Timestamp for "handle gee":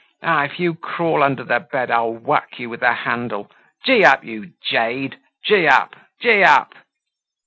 2.91-4.03